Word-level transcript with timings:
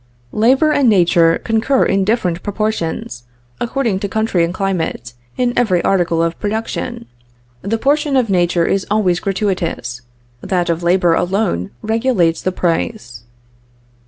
"Labor 0.33 0.71
and 0.71 0.89
Nature 0.89 1.37
concur 1.37 1.85
in 1.85 2.03
different 2.03 2.41
proportions, 2.41 3.25
according 3.59 3.99
to 3.99 4.09
country 4.09 4.43
and 4.43 4.51
climate, 4.51 5.13
in 5.37 5.53
every 5.55 5.79
article 5.83 6.23
of 6.23 6.39
production. 6.39 7.05
The 7.61 7.77
portion 7.77 8.17
of 8.17 8.27
Nature 8.27 8.65
is 8.65 8.87
always 8.89 9.19
gratuitous; 9.19 10.01
that 10.41 10.71
of 10.71 10.81
labor 10.81 11.13
alone 11.13 11.69
regulates 11.83 12.41
the 12.41 12.51
price. 12.51 13.25